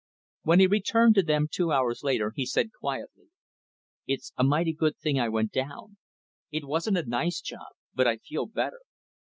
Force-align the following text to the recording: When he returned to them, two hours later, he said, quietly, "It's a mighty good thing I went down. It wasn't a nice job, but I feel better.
When 0.41 0.59
he 0.59 0.65
returned 0.65 1.13
to 1.13 1.21
them, 1.21 1.45
two 1.47 1.71
hours 1.71 2.01
later, 2.01 2.33
he 2.35 2.43
said, 2.47 2.71
quietly, 2.73 3.27
"It's 4.07 4.33
a 4.35 4.43
mighty 4.43 4.73
good 4.73 4.97
thing 4.97 5.19
I 5.19 5.29
went 5.29 5.51
down. 5.51 5.97
It 6.51 6.65
wasn't 6.65 6.97
a 6.97 7.05
nice 7.05 7.39
job, 7.39 7.67
but 7.93 8.07
I 8.07 8.17
feel 8.17 8.47
better. 8.47 8.81